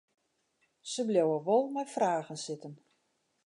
Se 0.91 1.01
bliuwe 1.07 1.37
wol 1.47 1.65
mei 1.73 1.89
fragen 1.95 2.39
sitten. 2.45 2.73